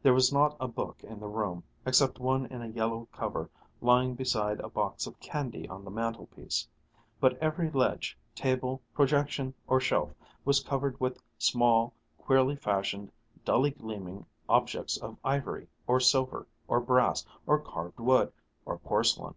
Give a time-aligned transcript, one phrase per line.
[0.00, 3.50] There was not a book in the room, except one in a yellow cover
[3.80, 6.68] lying beside a box of candy on the mantelpiece,
[7.18, 10.14] but every ledge, table, projection, or shelf
[10.44, 13.10] was covered with small, queerly fashioned,
[13.44, 18.32] dully gleaming objects of ivory, or silver, or brass, or carved wood,
[18.64, 19.34] or porcelain.